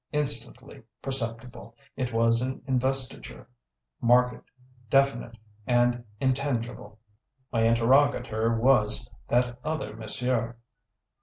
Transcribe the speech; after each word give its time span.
Instantly 0.11 0.81
perceptible, 1.03 1.75
it 1.95 2.11
was 2.11 2.41
an 2.41 2.63
investiture; 2.65 3.47
marked, 4.01 4.49
definite 4.89 5.37
and 5.67 6.03
intangible. 6.19 6.97
My 7.51 7.61
interrogator 7.65 8.55
was 8.59 9.07
"that 9.27 9.59
other 9.63 9.95
monsieur." 9.95 10.55